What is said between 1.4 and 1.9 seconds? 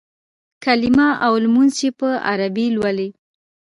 لمونځ چې